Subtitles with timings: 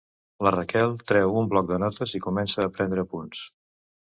[0.45, 3.45] La Raquel treu un bloc de notes i comença a prendre apunts.